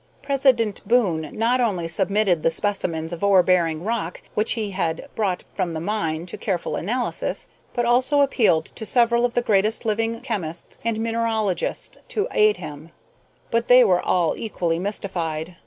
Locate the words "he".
4.53-4.71